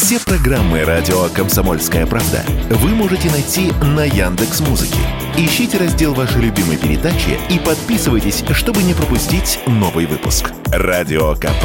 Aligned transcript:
Все 0.00 0.20
программы 0.20 0.84
радио 0.84 1.24
Комсомольская 1.34 2.06
правда 2.06 2.44
вы 2.70 2.90
можете 2.90 3.28
найти 3.32 3.72
на 3.82 4.04
Яндекс 4.04 4.60
Музыке. 4.60 5.00
Ищите 5.36 5.76
раздел 5.76 6.14
вашей 6.14 6.40
любимой 6.40 6.76
передачи 6.76 7.36
и 7.50 7.58
подписывайтесь, 7.58 8.44
чтобы 8.52 8.84
не 8.84 8.94
пропустить 8.94 9.58
новый 9.66 10.06
выпуск. 10.06 10.52
Радио 10.66 11.34
КП 11.34 11.64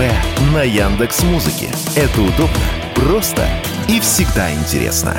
на 0.52 0.64
Яндекс 0.64 1.22
Музыке. 1.22 1.68
Это 1.96 2.22
удобно, 2.22 2.58
просто 2.96 3.48
и 3.88 4.00
всегда 4.00 4.52
интересно. 4.52 5.16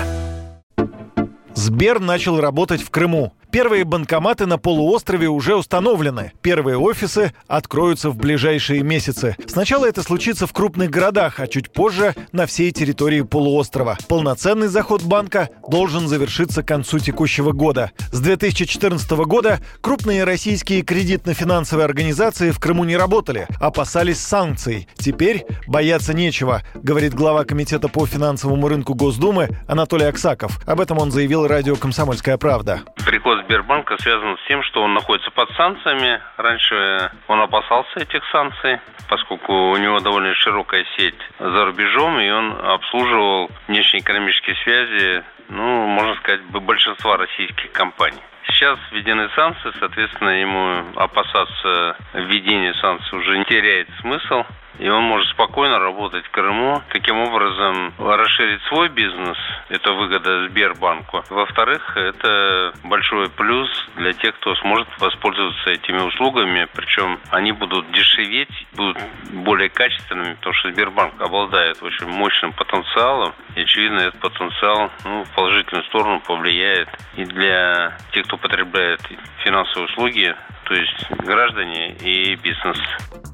Сбер 1.55 2.01
начал 2.01 2.41
работать 2.41 2.83
в 2.83 2.91
Крыму. 2.91 3.33
Первые 3.55 3.85
банкоматы 3.85 4.47
на 4.47 4.59
полуострове 4.59 5.29
уже 5.29 5.55
установлены. 5.55 6.33
Первые 6.43 6.77
офисы 6.77 7.33
откроются 7.47 8.11
в 8.11 8.17
ближайшие 8.17 8.83
месяцы. 8.83 9.37
Сначала 9.47 9.85
это 9.85 10.03
случится 10.03 10.49
в 10.49 10.53
крупных 10.53 10.91
городах, 10.91 11.39
а 11.39 11.47
чуть 11.47 11.73
позже 11.73 12.17
на 12.33 12.47
всей 12.47 12.73
территории 12.73 13.21
полуострова. 13.21 13.97
Полноценный 14.09 14.67
заход 14.67 15.05
банка 15.05 15.51
должен 15.69 16.09
завершиться 16.09 16.65
к 16.65 16.67
концу 16.67 16.99
текущего 16.99 17.53
года. 17.53 17.93
С 18.11 18.19
2014 18.19 19.09
года 19.25 19.61
крупные 19.81 20.25
российские 20.25 20.83
кредитно-финансовые 20.83 21.85
организации 21.85 22.51
в 22.51 22.59
Крыму 22.59 22.83
не 22.83 22.97
работали, 22.97 23.47
опасались 23.61 24.19
санкций. 24.19 24.89
Теперь 24.97 25.47
бояться 25.69 26.13
нечего, 26.13 26.63
говорит 26.75 27.15
глава 27.15 27.45
Комитета 27.45 27.87
по 27.87 28.05
финансовому 28.05 28.67
рынку 28.67 28.95
Госдумы 28.95 29.51
Анатолий 29.69 30.07
Аксаков. 30.07 30.59
Об 30.67 30.81
этом 30.81 30.99
он 30.99 31.13
заявил 31.13 31.47
радио 31.47 31.77
«Комсомольская 31.77 32.37
правда». 32.37 32.83
Приход 33.07 33.44
Сбербанка 33.45 33.97
связан 33.99 34.39
с 34.39 34.49
тем, 34.49 34.63
что 34.63 34.83
он 34.83 34.95
находится 34.95 35.31
под 35.31 35.51
санкциями. 35.53 36.21
Раньше 36.37 37.11
он 37.29 37.41
опасался 37.41 38.01
этих 38.01 38.25
санкций, 38.33 38.81
поскольку 39.09 39.71
у 39.71 39.77
него 39.77 40.01
довольно 40.01 40.35
широкая 40.35 40.85
сеть 40.97 41.19
за 41.39 41.65
рубежом, 41.67 42.19
и 42.21 42.31
он 42.31 42.53
обслуживал 42.65 43.51
внешнеэкономические 43.69 44.57
связи, 44.57 45.25
ну, 45.49 45.87
можно 45.87 46.15
сказать, 46.17 46.43
большинства 46.43 47.17
российских 47.17 47.71
компаний. 47.73 48.21
Сейчас 48.47 48.79
введены 48.91 49.29
санкции, 49.35 49.73
соответственно, 49.79 50.41
ему 50.41 50.85
опасаться 50.97 51.97
введения 52.15 52.73
санкций 52.75 53.19
уже 53.19 53.39
не 53.39 53.45
теряет 53.45 53.89
смысл 54.01 54.45
и 54.79 54.89
он 54.89 55.05
может 55.05 55.29
спокойно 55.31 55.79
работать 55.79 56.25
в 56.25 56.31
Крыму. 56.31 56.83
Таким 56.91 57.19
образом, 57.19 57.93
расширить 57.99 58.63
свой 58.63 58.89
бизнес– 58.89 59.37
это 59.69 59.93
выгода 59.93 60.49
Сбербанку. 60.49 61.25
Во-вторых, 61.31 61.97
это 61.97 62.73
большой 62.85 63.31
плюс 63.31 63.69
для 63.97 64.13
тех, 64.13 64.35
кто 64.37 64.55
сможет 64.57 64.89
воспользоваться 64.99 65.71
этими 65.71 65.99
услугами, 65.99 66.67
причем 66.75 67.19
они 67.31 67.53
будут 67.53 67.91
дешеветь, 67.93 68.67
будут 68.75 68.99
более 69.31 69.69
качественными, 69.69 70.35
потому 70.35 70.55
что 70.55 70.71
Сбербанк 70.73 71.21
обладает 71.21 71.83
очень 71.83 72.09
мощным 72.09 72.53
потенциалом, 72.53 73.33
и, 73.57 73.61
очевидно, 73.61 74.01
этот 74.01 74.21
потенциал 74.21 74.91
ну, 75.05 75.25
в 75.25 75.31
положительную 75.35 75.85
сторону 75.85 76.21
повлияет 76.21 76.89
и 77.17 77.25
для 77.25 77.97
тех, 78.13 78.27
кто 78.27 78.37
потребляет 78.37 79.01
финансовые 79.45 79.87
услуги, 79.87 80.35
то 80.65 80.75
есть 80.75 81.11
граждане 81.11 81.93
и 82.01 82.35
бизнес. 82.37 82.79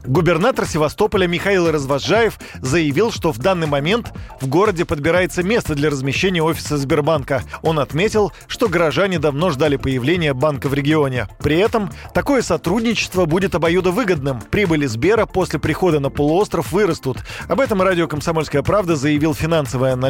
Губернатор 0.05 0.67
Севастополя 0.67 1.27
Михаил 1.27 1.71
Развожаев 1.71 2.39
заявил, 2.55 3.13
что 3.13 3.33
в 3.33 3.39
данный 3.39 3.67
момент 3.67 4.13
в 4.41 4.49
городе 4.49 4.85
подбирается 4.85 5.43
место 5.43 5.75
для 5.75 5.91
размещения 5.91 6.43
офиса 6.43 6.79
Сбербанка. 6.79 7.43
Он 7.63 7.79
отметил, 7.79 8.33
что 8.49 8.69
горожане 8.69 9.19
давно 9.19 9.51
ждали 9.51 9.77
появления 9.77 10.33
банка 10.33 10.69
в 10.69 10.75
регионе. 10.75 11.29
При 11.39 11.59
этом 11.59 11.91
такое 12.15 12.43
сотрудничество 12.43 13.27
будет 13.27 13.55
обоюдовыгодным. 13.55 14.41
Прибыли 14.41 14.87
Сбера 14.87 15.27
после 15.27 15.61
прихода 15.61 16.01
на 16.01 16.11
полуостров 16.11 16.73
вырастут. 16.73 17.19
Об 17.49 17.61
этом 17.61 17.81
радио 17.83 18.09
«Комсомольская 18.09 18.63
правда» 18.63 18.97
заявил 18.97 19.35
финансовый 19.35 19.93
аналитик 19.93 20.10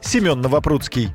Семен 0.00 0.40
Новопрудский. 0.40 1.10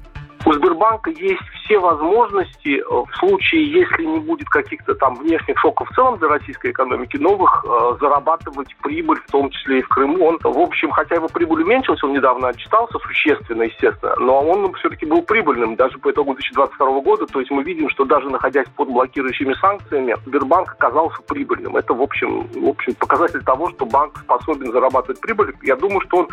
У 0.46 0.54
Сбербанка 0.54 1.10
есть 1.10 1.42
все 1.64 1.80
возможности 1.80 2.78
э, 2.78 2.84
в 2.84 3.10
случае, 3.18 3.72
если 3.72 4.04
не 4.04 4.20
будет 4.20 4.48
каких-то 4.48 4.94
там 4.94 5.16
внешних 5.16 5.58
шоков 5.58 5.90
в 5.90 5.96
целом 5.96 6.20
для 6.20 6.28
российской 6.28 6.70
экономики, 6.70 7.18
новых 7.18 7.66
э, 7.66 7.98
зарабатывать 8.00 8.76
прибыль, 8.84 9.20
в 9.28 9.32
том 9.32 9.50
числе 9.50 9.80
и 9.80 9.82
в 9.82 9.88
Крыму. 9.88 10.24
Он, 10.24 10.38
в 10.44 10.60
общем, 10.60 10.92
хотя 10.92 11.16
его 11.16 11.28
прибыль 11.30 11.64
уменьшилась, 11.64 12.04
он 12.04 12.14
недавно 12.14 12.50
отчитался 12.50 13.00
существенно, 13.00 13.64
естественно, 13.64 14.16
но 14.20 14.40
он 14.40 14.72
все-таки 14.74 15.08
был 15.08 15.24
прибыльным 15.24 15.76
даже 15.76 15.98
по 15.98 16.12
итогу 16.12 16.36
2022 16.36 17.02
года. 17.02 17.26
То 17.26 17.40
есть 17.40 17.50
мы 17.50 17.64
видим, 17.64 17.90
что 17.90 18.06
даже 18.06 18.30
находясь 18.30 18.68
под 18.76 18.90
блокирующими 18.90 19.54
санкциями, 19.54 20.16
Сбербанк 20.28 20.74
оказался 20.74 21.24
прибыльным. 21.24 21.76
Это, 21.76 21.96
в 21.96 22.02
общем, 22.04 22.48
в 22.54 22.68
общем 22.68 22.94
показатель 22.94 23.44
того, 23.44 23.70
что 23.72 23.88
банк 23.88 24.20
способен 24.20 24.72
зарабатывать 24.72 25.20
прибыль. 25.22 25.56
Я 25.64 25.76
думаю, 25.76 26.02
что 26.02 26.18
он 26.18 26.28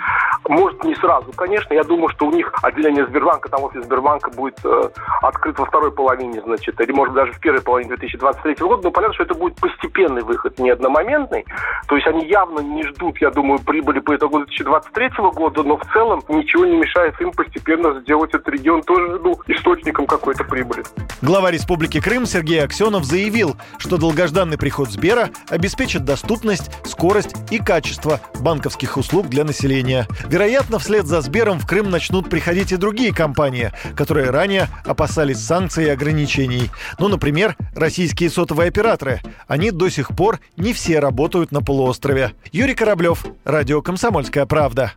может 0.48 0.82
не 0.84 0.94
сразу, 0.97 1.32
конечно. 1.32 1.75
Я 1.75 1.84
думаю, 1.84 2.08
что 2.10 2.26
у 2.26 2.32
них 2.32 2.53
отделение 2.62 3.06
Сбербанка, 3.06 3.48
там 3.48 3.64
офис 3.64 3.84
Сбербанка 3.84 4.30
будет 4.30 4.58
э, 4.64 4.88
открыт 5.22 5.58
во 5.58 5.66
второй 5.66 5.92
половине, 5.92 6.41
значит, 6.42 6.80
или, 6.80 6.92
может, 6.92 7.14
даже 7.14 7.32
в 7.32 7.41
первой 7.41 7.62
половине 7.62 7.91
2023 7.91 8.54
года, 8.60 8.82
но 8.84 8.91
понятно, 8.91 9.14
что 9.14 9.25
это 9.25 9.34
будет 9.34 9.56
постепенный 9.60 10.22
выход, 10.22 10.58
не 10.58 10.70
одномоментный. 10.70 11.44
То 11.86 11.97
есть 11.97 12.06
они 12.06 12.26
явно 12.26 12.60
не 12.60 12.82
ждут, 12.84 13.20
я 13.20 13.30
думаю, 13.30 13.60
прибыли 13.60 14.00
по 14.00 14.16
итогу 14.16 14.38
2023 14.38 15.10
года, 15.34 15.62
но 15.62 15.76
в 15.76 15.84
целом 15.92 16.22
ничего 16.28 16.64
не 16.64 16.76
мешает 16.76 17.20
им 17.20 17.32
постепенно 17.32 18.00
сделать 18.00 18.34
этот 18.34 18.48
регион 18.48 18.82
тоже 18.82 19.20
ну, 19.22 19.34
источником 19.47 20.06
какой-то 20.06 20.44
прибыли. 20.44 20.82
Глава 21.20 21.50
Республики 21.50 22.00
Крым 22.00 22.26
Сергей 22.26 22.64
Аксенов 22.64 23.04
заявил, 23.04 23.56
что 23.78 23.97
долгожданный 23.97 24.59
приход 24.59 24.91
Сбера 24.91 25.30
обеспечит 25.48 26.04
доступность, 26.04 26.70
скорость 26.84 27.36
и 27.53 27.59
качество 27.59 28.20
банковских 28.41 28.97
услуг 28.97 29.28
для 29.28 29.44
населения. 29.44 30.06
Вероятно, 30.42 30.80
вслед 30.80 31.06
за 31.06 31.20
Сбером 31.20 31.60
в 31.60 31.69
Крым 31.69 31.88
начнут 31.88 32.28
приходить 32.28 32.72
и 32.72 32.76
другие 32.76 33.14
компании, 33.14 33.70
которые 33.94 34.30
ранее 34.30 34.66
опасались 34.84 35.38
санкций 35.38 35.84
и 35.84 35.88
ограничений. 35.88 36.69
Ну, 36.98 37.06
например, 37.06 37.56
российские 37.76 38.28
сотовые 38.28 38.66
операторы. 38.66 39.20
Они 39.47 39.70
до 39.70 39.88
сих 39.88 40.08
пор 40.16 40.41
не 40.56 40.72
все 40.72 40.98
работают 40.98 41.53
на 41.53 41.62
полуострове. 41.62 42.32
Юрий 42.50 42.75
Кораблев, 42.75 43.25
Радио 43.44 43.82
«Комсомольская 43.82 44.44
правда». 44.44 44.94